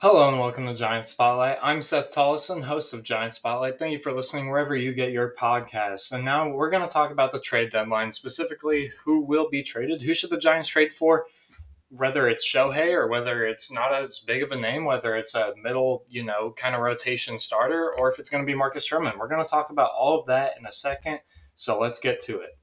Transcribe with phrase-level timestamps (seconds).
[0.00, 1.56] Hello and welcome to Giant Spotlight.
[1.62, 3.78] I'm Seth Tollison, host of Giant Spotlight.
[3.78, 6.12] Thank you for listening wherever you get your podcasts.
[6.12, 10.02] And now we're going to talk about the trade deadline, specifically who will be traded,
[10.02, 11.24] who should the Giants trade for,
[11.88, 15.54] whether it's Shohei or whether it's not as big of a name, whether it's a
[15.62, 19.16] middle, you know, kind of rotation starter, or if it's going to be Marcus Stroman.
[19.16, 21.20] We're going to talk about all of that in a second.
[21.54, 22.58] So let's get to it.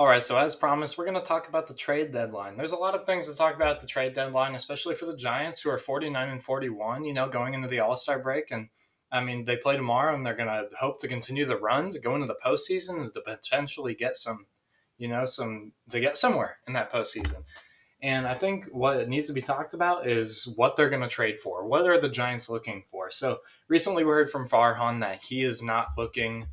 [0.00, 2.56] All right, so as promised, we're going to talk about the trade deadline.
[2.56, 5.14] There's a lot of things to talk about at the trade deadline, especially for the
[5.14, 8.50] Giants, who are 49 and 41, you know, going into the All Star break.
[8.50, 8.70] And
[9.12, 11.98] I mean, they play tomorrow and they're going to hope to continue the run to
[11.98, 14.46] go into the postseason and to potentially get some,
[14.96, 17.44] you know, some, to get somewhere in that postseason.
[18.02, 21.38] And I think what needs to be talked about is what they're going to trade
[21.40, 21.66] for.
[21.66, 23.10] What are the Giants looking for?
[23.10, 26.46] So recently we heard from Farhan that he is not looking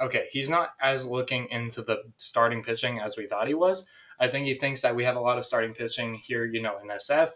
[0.00, 3.86] okay, he's not as looking into the starting pitching as we thought he was.
[4.18, 6.78] I think he thinks that we have a lot of starting pitching here, you know,
[6.82, 7.30] in SF,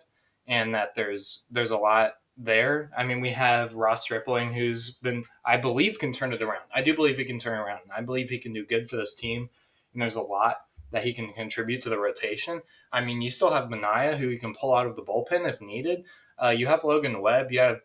[0.46, 2.90] and that there's there's a lot there.
[2.96, 6.64] I mean, we have Ross Stripling, who's been, I believe, can turn it around.
[6.74, 7.80] I do believe he can turn around.
[7.94, 9.50] I believe he can do good for this team,
[9.92, 10.56] and there's a lot
[10.90, 12.62] that he can contribute to the rotation.
[12.92, 15.60] I mean, you still have Manaea, who you can pull out of the bullpen if
[15.60, 16.04] needed.
[16.42, 17.52] Uh, you have Logan Webb.
[17.52, 17.80] You have,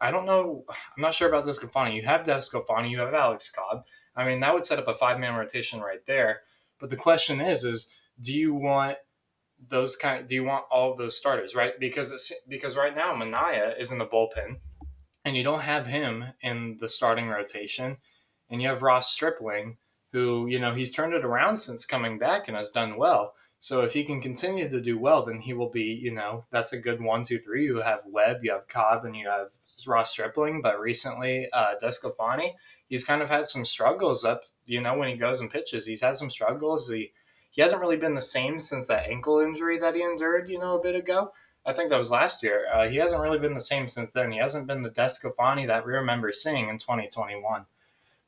[0.00, 1.94] I don't know, I'm not sure about DeSclafani.
[1.94, 2.90] You have DeSclafani.
[2.90, 3.84] You have Alex Cobb.
[4.16, 6.40] I mean, that would set up a five man rotation right there.
[6.78, 8.96] But the question is, is do you want
[9.68, 10.26] those kind?
[10.26, 11.78] Do you want all those starters, right?
[11.78, 14.58] Because it's because right now Manaea is in the bullpen,
[15.24, 17.98] and you don't have him in the starting rotation,
[18.48, 19.76] and you have Ross Stripling,
[20.12, 23.34] who you know he's turned it around since coming back and has done well.
[23.62, 26.72] So if he can continue to do well, then he will be, you know, that's
[26.72, 27.66] a good one, two, three.
[27.66, 29.48] You have Webb, you have Cobb, and you have
[29.86, 30.62] Ross Stripling.
[30.62, 31.74] But recently, uh,
[32.90, 34.42] he's kind of had some struggles up.
[34.66, 36.90] You know, when he goes and pitches, he's had some struggles.
[36.90, 37.12] He
[37.50, 40.50] he hasn't really been the same since that ankle injury that he endured.
[40.50, 41.32] You know, a bit ago.
[41.64, 42.66] I think that was last year.
[42.72, 44.32] Uh, he hasn't really been the same since then.
[44.32, 47.66] He hasn't been the DeSclafani that we remember seeing in 2021.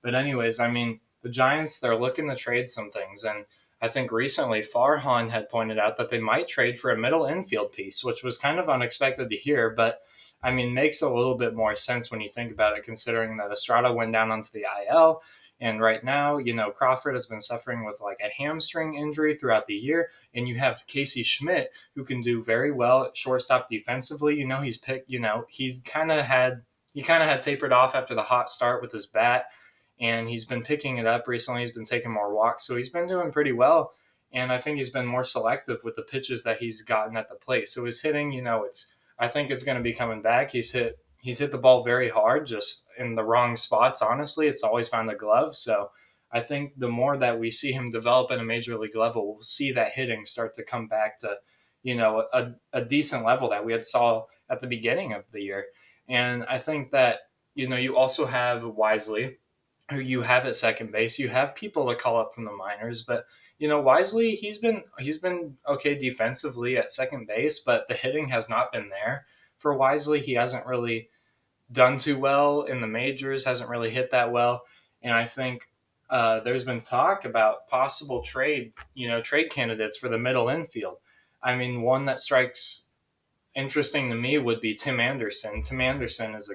[0.02, 3.44] But anyways, I mean, the Giants they're looking to trade some things, and
[3.80, 7.72] I think recently Farhan had pointed out that they might trade for a middle infield
[7.72, 10.02] piece, which was kind of unexpected to hear, but
[10.42, 13.52] I mean, makes a little bit more sense when you think about it, considering that
[13.52, 15.22] Estrada went down onto the IL.
[15.60, 19.68] And right now, you know, Crawford has been suffering with like a hamstring injury throughout
[19.68, 20.10] the year.
[20.34, 24.36] And you have Casey Schmitt, who can do very well at shortstop defensively.
[24.36, 27.72] You know, he's picked, you know, he's kind of had, he kind of had tapered
[27.72, 29.44] off after the hot start with his bat.
[30.00, 31.60] And he's been picking it up recently.
[31.60, 32.64] He's been taking more walks.
[32.66, 33.92] So he's been doing pretty well.
[34.32, 37.36] And I think he's been more selective with the pitches that he's gotten at the
[37.36, 37.68] plate.
[37.68, 38.91] So his hitting, you know, it's,
[39.22, 40.50] I think it's going to be coming back.
[40.50, 44.02] He's hit he's hit the ball very hard, just in the wrong spots.
[44.02, 45.54] Honestly, it's always found the glove.
[45.54, 45.92] So
[46.32, 49.42] I think the more that we see him develop at a major league level, we'll
[49.44, 51.36] see that hitting start to come back to
[51.84, 55.40] you know a, a decent level that we had saw at the beginning of the
[55.40, 55.66] year.
[56.08, 57.20] And I think that
[57.54, 59.36] you know you also have Wisely,
[59.88, 61.20] who you have at second base.
[61.20, 63.26] You have people to call up from the minors, but
[63.58, 68.28] you know, Wisely, he's been he's been okay defensively at second base, but the hitting
[68.28, 69.26] has not been there
[69.58, 70.20] for Wisely.
[70.20, 71.08] He hasn't really
[71.70, 74.62] done too well in the majors, hasn't really hit that well,
[75.02, 75.68] and I think
[76.10, 80.98] uh, there's been talk about possible trade, you know, trade candidates for the middle infield.
[81.42, 82.84] I mean, one that strikes
[83.54, 85.62] interesting to me would be Tim Anderson.
[85.62, 86.54] Tim Anderson is a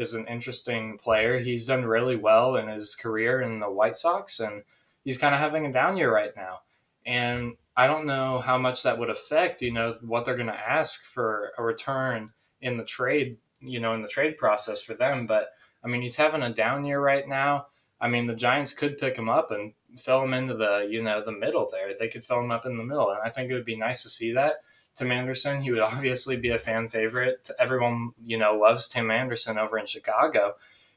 [0.00, 1.38] is an interesting player.
[1.38, 4.62] He's done really well in his career in the White Sox and
[5.04, 6.60] he's kind of having a down year right now.
[7.04, 10.52] And I don't know how much that would affect, you know, what they're going to
[10.52, 12.30] ask for a return
[12.60, 15.26] in the trade, you know, in the trade process for them.
[15.26, 15.50] But
[15.82, 17.66] I mean, he's having a down year right now.
[18.00, 21.24] I mean, the Giants could pick him up and fill him into the, you know,
[21.24, 21.94] the middle there.
[21.98, 23.10] They could fill him up in the middle.
[23.10, 24.62] And I think it would be nice to see that.
[24.94, 27.50] Tim Anderson, he would obviously be a fan favorite.
[27.58, 30.54] Everyone, you know, loves Tim Anderson over in Chicago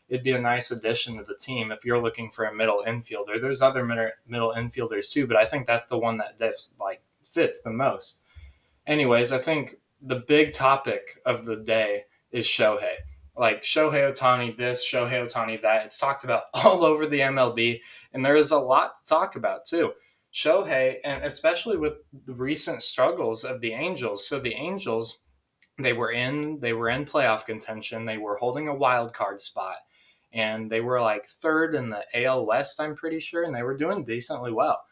[0.08, 3.42] it'd be a nice addition to the team if you're looking for a middle infielder.
[3.42, 6.40] There's other middle infielders too, but I think that's the one that
[6.80, 8.24] like fits the most.
[8.88, 12.96] Anyways, I think the big topic of the day is Shohei.
[13.38, 15.86] Like Shohei Ohtani this, Shohei Ohtani that.
[15.86, 17.80] It's talked about all over the MLB,
[18.14, 19.92] and there is a lot to talk about too.
[20.34, 21.94] Shohei, and especially with
[22.26, 24.28] the recent struggles of the Angels.
[24.28, 25.20] So the Angels,
[25.80, 28.06] they were in they were in playoff contention.
[28.06, 29.78] They were holding a wild card spot
[30.34, 33.78] and they were like third in the AL West, I'm pretty sure, and they were
[33.78, 34.84] doing decently well.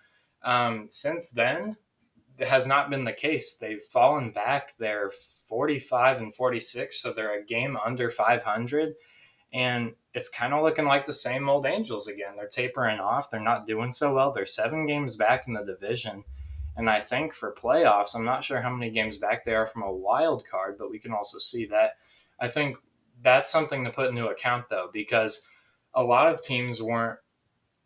[0.44, 1.77] Um, since then,
[2.38, 3.56] it has not been the case.
[3.56, 4.74] They've fallen back.
[4.80, 5.12] They're
[5.47, 8.95] 45 and 46, so they're a game under 500.
[9.53, 12.36] And it's kind of looking like the same old Angels again.
[12.36, 13.29] They're tapering off.
[13.29, 14.31] They're not doing so well.
[14.31, 16.24] They're seven games back in the division.
[16.75, 19.83] And I think for playoffs, I'm not sure how many games back they are from
[19.83, 21.97] a wild card, but we can also see that.
[22.41, 22.77] I think
[23.24, 25.44] that's something to put into account, though, because
[25.94, 27.20] a lot of teams weren't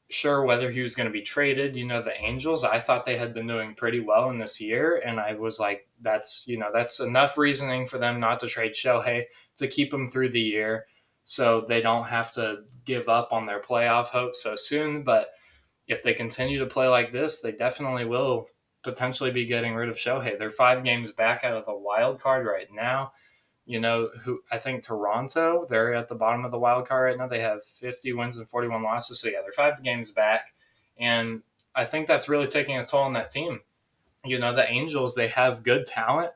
[0.10, 1.76] sure whether he was going to be traded.
[1.76, 5.02] You know, the Angels, I thought they had been doing pretty well in this year.
[5.06, 8.74] And I was like, that's, you know, that's enough reasoning for them not to trade
[8.74, 9.24] Shohei
[9.58, 10.86] to keep him through the year
[11.26, 15.04] so they don't have to give up on their playoff hopes so soon.
[15.04, 15.32] But
[15.88, 18.48] if they continue to play like this, they definitely will
[18.84, 20.40] potentially be getting rid of Shohei.
[20.40, 23.12] They're five games back out of the wild card right now.
[23.68, 27.18] You know, who I think Toronto, they're at the bottom of the wild card right
[27.18, 27.28] now.
[27.28, 29.20] They have 50 wins and 41 losses.
[29.20, 30.54] So, yeah, they're five games back.
[30.98, 31.42] And
[31.76, 33.60] I think that's really taking a toll on that team.
[34.24, 36.32] You know, the Angels, they have good talent.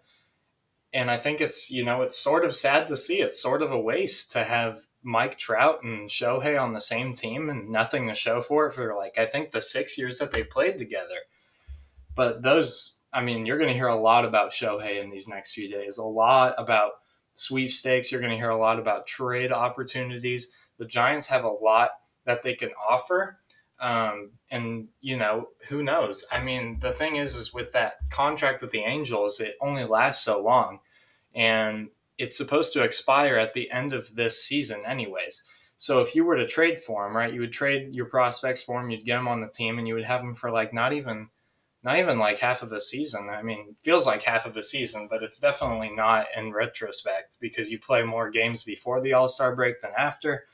[0.93, 3.21] And I think it's, you know, it's sort of sad to see.
[3.21, 7.49] It's sort of a waste to have Mike Trout and Shohei on the same team
[7.49, 10.49] and nothing to show for it for like, I think the six years that they've
[10.49, 11.21] played together.
[12.13, 15.53] But those, I mean, you're going to hear a lot about Shohei in these next
[15.53, 16.91] few days, a lot about
[17.41, 18.11] sweepstakes.
[18.11, 20.51] You're going to hear a lot about trade opportunities.
[20.77, 21.91] The Giants have a lot
[22.25, 23.39] that they can offer.
[23.79, 28.61] Um, and you know who knows i mean the thing is is with that contract
[28.61, 30.79] with the angels it only lasts so long
[31.33, 31.87] and
[32.19, 35.43] it's supposed to expire at the end of this season anyways
[35.77, 38.79] so if you were to trade for him right you would trade your prospects for
[38.79, 40.93] him you'd get him on the team and you would have him for like not
[40.93, 41.27] even
[41.83, 43.29] not even like half of a season.
[43.29, 47.71] I mean, feels like half of a season, but it's definitely not in retrospect because
[47.71, 50.45] you play more games before the All Star break than after.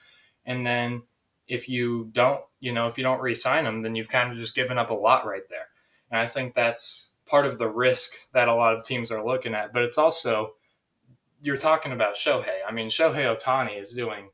[0.46, 1.04] And then
[1.48, 4.56] if you don't, you know, if you don't re-sign them, then you've kind of just
[4.56, 5.68] given up a lot right there.
[6.10, 9.54] And I think that's part of the risk that a lot of teams are looking
[9.54, 9.74] at.
[9.74, 10.54] But it's also
[11.42, 12.60] you're talking about Shohei.
[12.68, 14.30] I mean, Shohei Ohtani is doing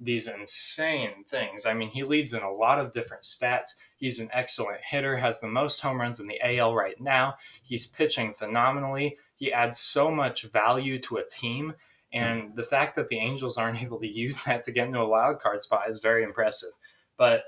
[0.00, 1.66] these insane things.
[1.66, 3.74] I mean, he leads in a lot of different stats.
[3.96, 7.34] He's an excellent hitter, has the most home runs in the AL right now.
[7.62, 9.16] He's pitching phenomenally.
[9.36, 11.74] He adds so much value to a team.
[12.12, 15.08] And the fact that the Angels aren't able to use that to get into a
[15.08, 16.70] wild card spot is very impressive.
[17.16, 17.42] But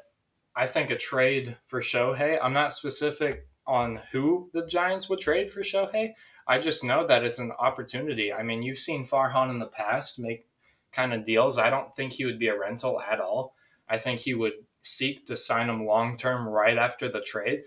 [0.57, 5.51] I think a trade for Shohei, I'm not specific on who the Giants would trade
[5.51, 6.15] for Shohei.
[6.49, 8.33] I just know that it's an opportunity.
[8.33, 10.47] I mean, you've seen Farhan in the past make
[10.93, 11.59] kind of deals.
[11.59, 13.55] I don't think he would be a rental at all.
[13.89, 14.53] I think he would
[14.83, 17.63] seek to sign him long term right after the trade.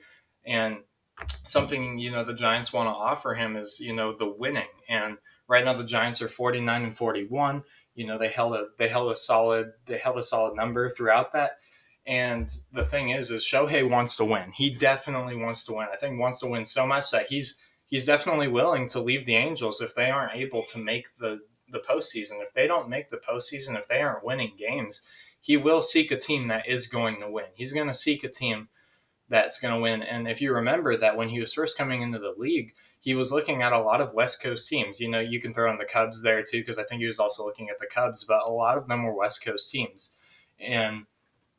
[0.46, 0.78] And
[1.44, 4.68] something, you know, the Giants want to offer him is, you know, the winning.
[4.90, 5.18] And
[5.48, 7.64] right now the Giants are 49 and 41.
[7.96, 11.34] You know, they held a they held a solid they held a solid number throughout
[11.34, 11.52] that.
[12.06, 14.52] And the thing is, is Shohei wants to win.
[14.54, 15.88] He definitely wants to win.
[15.94, 19.36] I think wants to win so much that he's he's definitely willing to leave the
[19.36, 21.40] Angels if they aren't able to make the
[21.74, 22.42] the postseason.
[22.42, 25.02] If they don't make the postseason, if they aren't winning games,
[25.42, 27.48] he will seek a team that is going to win.
[27.54, 28.70] He's going to seek a team
[29.28, 30.02] that's going to win.
[30.02, 33.34] And if you remember that when he was first coming into the league, he was
[33.34, 35.02] looking at a lot of West Coast teams.
[35.02, 37.20] You know, you can throw in the Cubs there too, because I think he was
[37.20, 40.12] also looking at the Cubs, but a lot of them were West Coast teams.
[40.62, 41.06] And,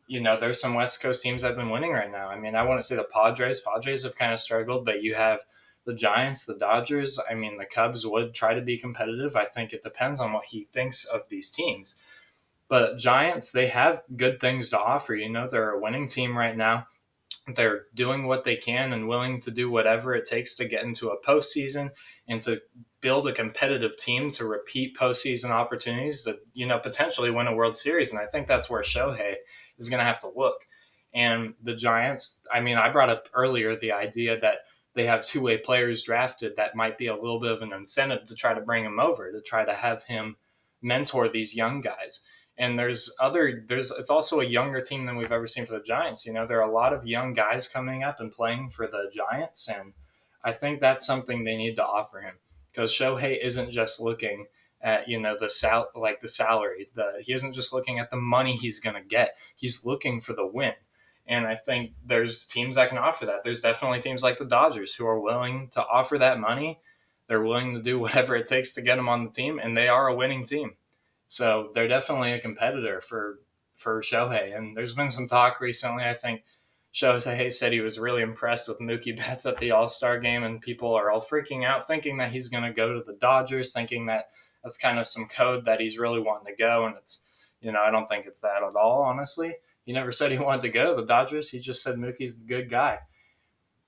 [0.06, 2.28] you know, there's some West Coast teams that have been winning right now.
[2.28, 3.60] I mean, I want to say the Padres.
[3.60, 5.40] Padres have kind of struggled, but you have
[5.84, 7.18] the Giants, the Dodgers.
[7.30, 9.36] I mean, the Cubs would try to be competitive.
[9.36, 11.96] I think it depends on what he thinks of these teams.
[12.68, 15.14] But Giants, they have good things to offer.
[15.14, 16.86] You know, they're a winning team right now.
[17.54, 21.10] They're doing what they can and willing to do whatever it takes to get into
[21.10, 21.90] a postseason
[22.26, 22.62] and to
[23.02, 27.76] build a competitive team to repeat postseason opportunities that, you know, potentially win a World
[27.76, 28.12] Series.
[28.12, 29.34] And I think that's where Shohei
[29.76, 30.66] is going to have to look.
[31.12, 34.60] And the Giants, I mean, I brought up earlier the idea that
[34.94, 38.24] they have two way players drafted that might be a little bit of an incentive
[38.26, 40.36] to try to bring him over, to try to have him
[40.82, 42.20] mentor these young guys
[42.56, 45.84] and there's other there's it's also a younger team than we've ever seen for the
[45.84, 46.24] Giants.
[46.24, 49.10] You know, there are a lot of young guys coming up and playing for the
[49.12, 49.92] Giants, and
[50.42, 52.34] I think that's something they need to offer him
[52.72, 54.46] because Shohei isn't just looking
[54.80, 56.88] at you know the sal like the salary.
[56.94, 59.36] The he isn't just looking at the money he's going to get.
[59.56, 60.74] He's looking for the win.
[61.26, 63.44] And I think there's teams that can offer that.
[63.44, 66.80] There's definitely teams like the Dodgers who are willing to offer that money.
[67.28, 69.88] They're willing to do whatever it takes to get him on the team, and they
[69.88, 70.74] are a winning team.
[71.28, 73.40] So they're definitely a competitor for
[73.76, 74.56] for Shohei.
[74.56, 76.04] And there's been some talk recently.
[76.04, 76.44] I think
[76.92, 80.60] Shohei said he was really impressed with Mookie Betts at the All Star game, and
[80.60, 84.06] people are all freaking out, thinking that he's going to go to the Dodgers, thinking
[84.06, 84.28] that
[84.62, 86.86] that's kind of some code that he's really wanting to go.
[86.86, 87.20] And it's,
[87.60, 89.54] you know, I don't think it's that at all, honestly.
[89.84, 91.50] He never said he wanted to go to the Dodgers.
[91.50, 92.98] He just said Mookie's the good guy.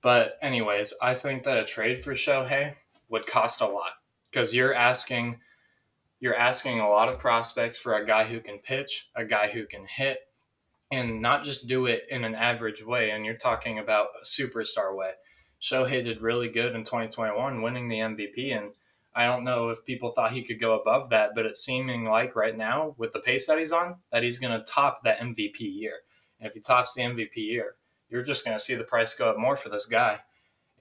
[0.03, 2.75] But, anyways, I think that a trade for Shohei
[3.09, 3.93] would cost a lot
[4.31, 5.41] because you're asking
[6.19, 9.67] you're asking a lot of prospects for a guy who can pitch, a guy who
[9.67, 10.21] can hit,
[10.91, 13.11] and not just do it in an average way.
[13.11, 15.11] And you're talking about a superstar way.
[15.63, 18.57] Shohei did really good in 2021, winning the MVP.
[18.57, 18.73] And
[19.17, 22.37] I don't know if people thought he could go above that, but it's seeming like
[22.37, 25.61] right now, with the pace that he's on, that he's going to top that MVP
[25.61, 25.95] year.
[26.39, 27.77] And if he tops the MVP year,
[28.11, 30.21] you're just going to see the price go up more for this guy.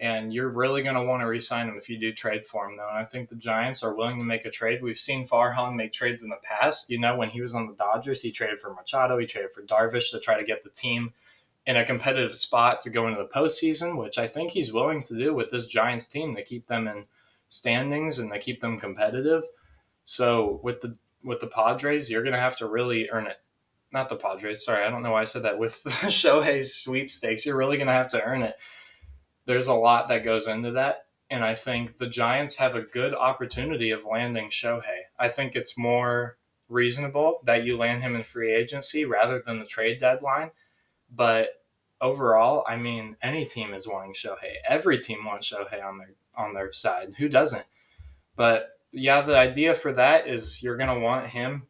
[0.01, 2.75] And you're really going to want to re-sign him if you do trade for him
[2.75, 2.89] though.
[2.89, 4.83] And i think the giants are willing to make a trade.
[4.83, 6.89] We've seen farhan make trades in the past.
[6.89, 9.61] You know when he was on the dodgers he traded for machado he traded for
[9.61, 11.13] darvish to try to get the team
[11.65, 15.17] in a competitive spot to go into the postseason which i think he's willing to
[15.17, 17.05] do with this giants team to keep them in
[17.49, 19.43] standings and they keep them competitive
[20.05, 23.37] so with the with the padres you're going to have to really earn it
[23.91, 27.45] not the padres sorry i don't know why i said that with the shohei's sweepstakes
[27.45, 28.55] you're really going to have to earn it
[29.45, 31.05] there's a lot that goes into that.
[31.29, 35.05] And I think the Giants have a good opportunity of landing Shohei.
[35.17, 36.37] I think it's more
[36.67, 40.51] reasonable that you land him in free agency rather than the trade deadline.
[41.13, 41.49] But
[42.01, 44.55] overall, I mean, any team is wanting Shohei.
[44.67, 47.15] Every team wants Shohei on their on their side.
[47.17, 47.65] Who doesn't?
[48.35, 51.63] But yeah, the idea for that is you're gonna want him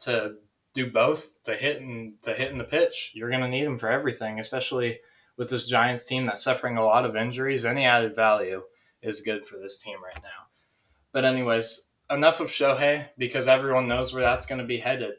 [0.00, 0.36] to
[0.74, 3.12] do both, to hit and to hit in the pitch.
[3.14, 5.00] You're gonna need him for everything, especially
[5.36, 8.62] with this Giants team that's suffering a lot of injuries, any added value
[9.02, 10.46] is good for this team right now.
[11.12, 15.14] But, anyways, enough of Shohei because everyone knows where that's going to be headed.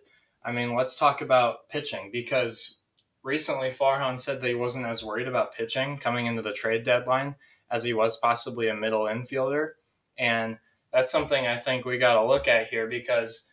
[0.46, 2.80] I mean, let's talk about pitching because
[3.24, 7.36] recently Farhan said that he wasn't as worried about pitching coming into the trade deadline
[7.74, 9.72] as he was possibly a middle infielder.
[10.18, 10.58] And
[10.94, 13.48] that's something I think we got to look at here because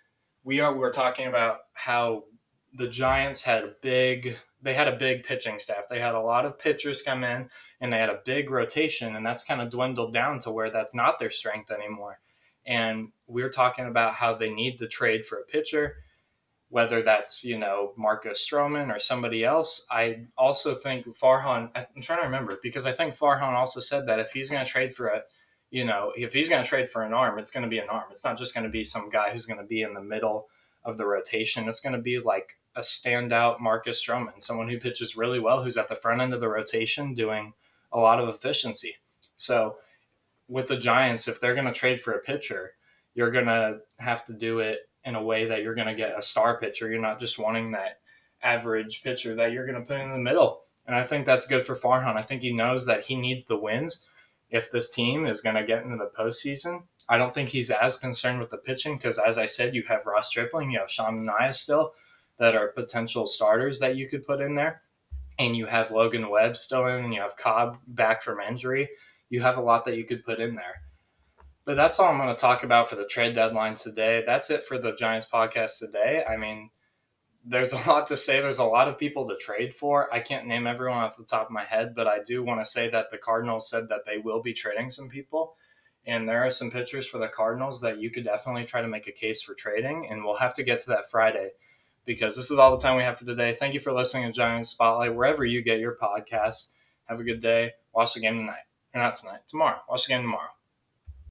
[0.44, 2.24] we are we're talking about how
[2.74, 5.84] the Giants had a big they had a big pitching staff.
[5.88, 7.48] They had a lot of pitchers come in
[7.80, 10.94] and they had a big rotation, and that's kind of dwindled down to where that's
[10.94, 12.20] not their strength anymore.
[12.66, 15.96] And we're talking about how they need to trade for a pitcher,
[16.70, 19.84] whether that's, you know, Marcus Stroman or somebody else.
[19.90, 24.20] I also think Farhan, I'm trying to remember because I think Farhan also said that
[24.20, 25.22] if he's going to trade for a,
[25.70, 27.88] you know, if he's going to trade for an arm, it's going to be an
[27.88, 28.04] arm.
[28.10, 30.46] It's not just going to be some guy who's going to be in the middle
[30.84, 31.68] of the rotation.
[31.68, 35.76] It's going to be like a standout Marcus Stroman, someone who pitches really well, who's
[35.76, 37.52] at the front end of the rotation doing
[37.92, 38.96] a lot of efficiency.
[39.36, 39.76] So
[40.46, 42.72] with the Giants, if they're going to trade for a pitcher,
[43.14, 46.18] you're going to have to do it in a way that you're going to get
[46.18, 46.90] a star pitcher.
[46.90, 48.00] You're not just wanting that
[48.42, 50.62] average pitcher that you're going to put in the middle.
[50.86, 52.16] And I think that's good for Farhan.
[52.16, 54.04] I think he knows that he needs the wins
[54.50, 56.84] if this team is going to get into the postseason.
[57.08, 60.06] I don't think he's as concerned with the pitching because, as I said, you have
[60.06, 61.92] Ross Stripling, you have Sean Manaea still
[62.38, 64.82] that are potential starters that you could put in there.
[65.38, 68.88] And you have Logan Webb still in, and you have Cobb back from injury.
[69.28, 70.82] You have a lot that you could put in there.
[71.70, 74.24] But that's all I'm going to talk about for the trade deadline today.
[74.26, 76.24] That's it for the Giants podcast today.
[76.28, 76.70] I mean,
[77.44, 78.40] there's a lot to say.
[78.40, 80.12] There's a lot of people to trade for.
[80.12, 82.68] I can't name everyone off the top of my head, but I do want to
[82.68, 85.54] say that the Cardinals said that they will be trading some people.
[86.04, 89.06] And there are some pitchers for the Cardinals that you could definitely try to make
[89.06, 90.08] a case for trading.
[90.10, 91.50] And we'll have to get to that Friday
[92.04, 93.54] because this is all the time we have for today.
[93.54, 96.70] Thank you for listening to Giants Spotlight, wherever you get your podcasts.
[97.04, 97.74] Have a good day.
[97.94, 98.66] Watch the game tonight.
[98.92, 99.78] Or not tonight, tomorrow.
[99.88, 100.50] Watch the game tomorrow.